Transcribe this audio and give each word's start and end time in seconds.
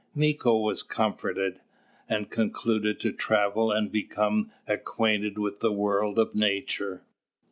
Mīko 0.17 0.63
was 0.63 0.81
comforted, 0.81 1.61
and 2.09 2.31
concluded 2.31 2.99
to 3.01 3.11
travel 3.13 3.71
and 3.71 3.91
become 3.91 4.49
acquainted 4.67 5.37
with 5.37 5.59
the 5.59 5.71
world 5.71 6.17
of 6.17 6.33
Nature. 6.33 7.05